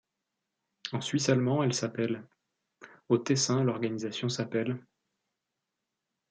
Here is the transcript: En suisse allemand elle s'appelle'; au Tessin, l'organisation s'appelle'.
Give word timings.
En 0.93 0.99
suisse 1.01 1.29
allemand 1.29 1.61
elle 1.61 1.75
s'appelle'; 1.75 2.25
au 3.09 3.19
Tessin, 3.19 3.63
l'organisation 3.63 4.29
s'appelle'. 4.29 4.83